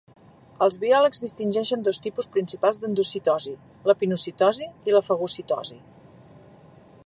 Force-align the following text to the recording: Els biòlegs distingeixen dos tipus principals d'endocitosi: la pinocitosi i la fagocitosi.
Els 0.67 0.77
biòlegs 0.83 1.19
distingeixen 1.25 1.83
dos 1.87 1.99
tipus 2.05 2.29
principals 2.37 2.81
d'endocitosi: 2.85 3.53
la 3.91 3.97
pinocitosi 4.01 4.71
i 4.91 4.97
la 4.99 5.07
fagocitosi. 5.11 5.79